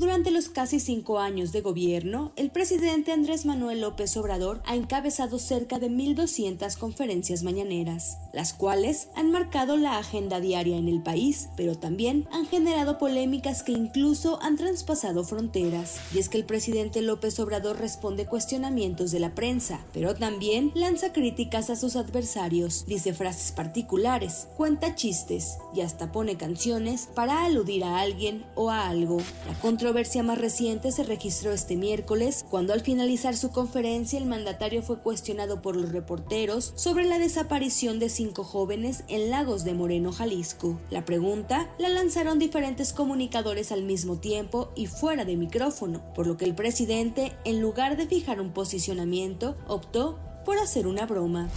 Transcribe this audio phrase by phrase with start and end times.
[0.00, 5.38] Durante los casi cinco años de gobierno, el presidente Andrés Manuel López Obrador ha encabezado
[5.38, 11.50] cerca de 1.200 conferencias mañaneras, las cuales han marcado la agenda diaria en el país,
[11.54, 16.00] pero también han generado polémicas que incluso han traspasado fronteras.
[16.14, 21.12] Y es que el presidente López Obrador responde cuestionamientos de la prensa, pero también lanza
[21.12, 27.84] críticas a sus adversarios, dice frases particulares, cuenta chistes y hasta pone canciones para aludir
[27.84, 29.18] a alguien o a algo.
[29.46, 29.52] La
[29.90, 35.00] controversia más reciente se registró este miércoles cuando al finalizar su conferencia el mandatario fue
[35.00, 40.78] cuestionado por los reporteros sobre la desaparición de cinco jóvenes en Lagos de Moreno, Jalisco.
[40.90, 46.36] La pregunta la lanzaron diferentes comunicadores al mismo tiempo y fuera de micrófono, por lo
[46.36, 51.48] que el presidente, en lugar de fijar un posicionamiento, optó por hacer una broma.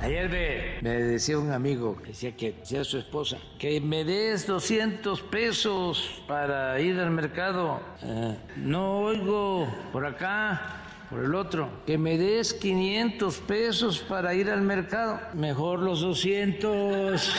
[0.00, 6.22] Ayer me, decía un amigo, decía que decía su esposa, que me des 200 pesos
[6.26, 7.80] para ir al mercado.
[8.02, 14.50] Eh, no oigo por acá, por el otro, que me des 500 pesos para ir
[14.50, 15.20] al mercado.
[15.32, 17.34] Mejor los 200.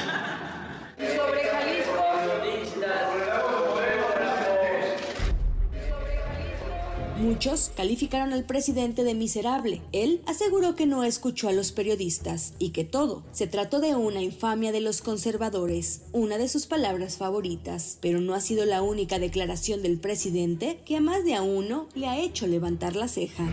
[7.17, 9.81] Muchos calificaron al presidente de miserable.
[9.93, 14.21] Él aseguró que no escuchó a los periodistas y que todo se trató de una
[14.21, 17.99] infamia de los conservadores, una de sus palabras favoritas.
[18.01, 21.87] Pero no ha sido la única declaración del presidente que a más de a uno
[21.95, 23.49] le ha hecho levantar la ceja.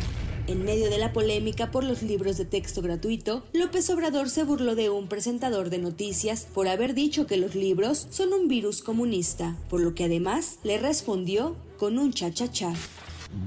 [0.48, 4.74] En medio de la polémica por los libros de texto gratuito, López Obrador se burló
[4.74, 9.56] de un presentador de noticias por haber dicho que los libros son un virus comunista,
[9.70, 12.74] por lo que además le respondió con un cha-cha-cha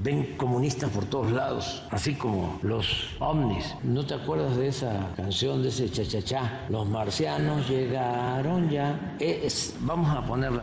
[0.02, 3.74] ven comunistas por todos lados, así como los ovnis.
[3.82, 6.66] ¿No te acuerdas de esa canción, de ese cha-cha-cha?
[6.68, 9.16] Los marcianos llegaron ya.
[9.18, 10.62] Es, vamos a ponerla.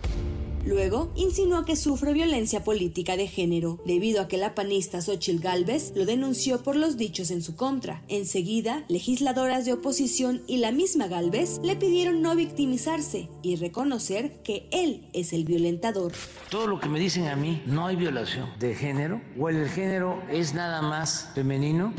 [0.65, 5.91] Luego, insinuó que sufre violencia política de género, debido a que la panista Xochil Gálvez
[5.95, 8.01] lo denunció por los dichos en su contra.
[8.07, 14.67] Enseguida, legisladoras de oposición y la misma Gálvez le pidieron no victimizarse y reconocer que
[14.71, 16.13] él es el violentador.
[16.49, 20.21] Todo lo que me dicen a mí, no hay violación de género, o el género
[20.29, 21.93] es nada más femenino.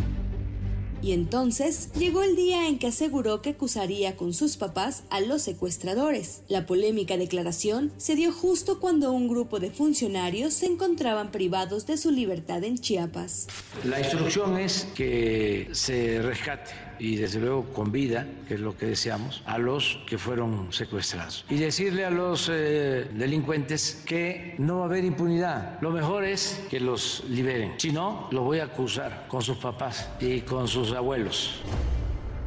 [1.05, 5.43] Y entonces llegó el día en que aseguró que acusaría con sus papás a los
[5.43, 6.41] secuestradores.
[6.49, 11.99] La polémica declaración se dio justo cuando un grupo de funcionarios se encontraban privados de
[11.99, 13.49] su libertad en Chiapas.
[13.85, 18.87] La instrucción es que se rescate y desde luego con vida, que es lo que
[18.87, 21.45] deseamos, a los que fueron secuestrados.
[21.51, 25.81] Y decirle a los eh, delincuentes que no va a haber impunidad.
[25.81, 27.75] Lo mejor es que los liberen.
[27.79, 31.63] Si no, los voy a acusar con sus papás y con sus abuelos.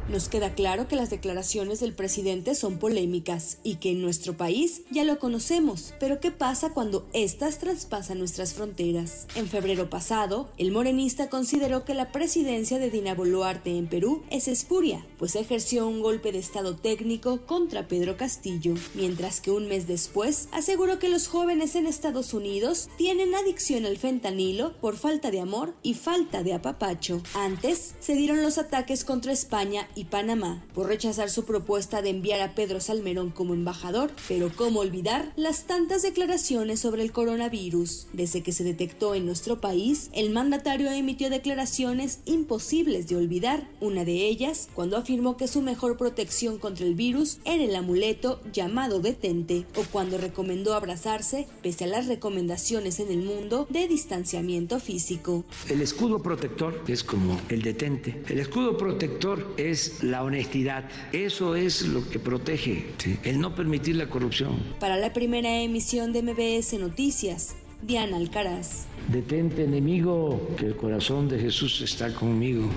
[0.08, 4.80] Nos queda claro que las declaraciones del presidente son polémicas y que en nuestro país
[4.90, 9.26] ya lo conocemos, pero ¿qué pasa cuando éstas traspasan nuestras fronteras?
[9.34, 14.48] En febrero pasado, el morenista consideró que la presidencia de Dina Boluarte en Perú es
[14.48, 19.86] espuria, pues ejerció un golpe de estado técnico contra Pedro Castillo, mientras que un mes
[19.86, 25.40] después aseguró que los jóvenes en Estados Unidos tienen adicción al fentanilo por falta de
[25.40, 27.20] amor y falta de apapacho.
[27.34, 32.40] Antes se dieron los ataques contra España y Panamá por rechazar su propuesta de enviar
[32.40, 38.06] a Pedro Salmerón como embajador, pero cómo olvidar las tantas declaraciones sobre el coronavirus.
[38.12, 44.04] Desde que se detectó en nuestro país, el mandatario emitió declaraciones imposibles de olvidar, una
[44.04, 49.00] de ellas cuando afirmó que su mejor protección contra el virus era el amuleto llamado
[49.00, 55.44] detente, o cuando recomendó abrazarse pese a las recomendaciones en el mundo de distanciamiento físico.
[55.68, 58.22] El escudo protector es como el detente.
[58.28, 60.84] El escudo protector es la honestidad.
[61.12, 62.86] Eso es lo que protege,
[63.24, 64.56] el no permitir la corrupción.
[64.80, 68.86] Para la primera emisión de MBS Noticias, Diana Alcaraz.
[69.08, 72.68] Detente enemigo, que el corazón de Jesús está conmigo.